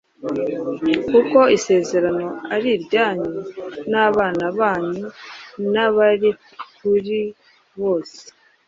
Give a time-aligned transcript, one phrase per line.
[1.09, 3.37] kuko isezerano ari iryanyu
[3.91, 5.07] n’abana banyu
[5.73, 6.29] n’abari
[6.77, 7.19] kuri
[7.81, 8.21] bose,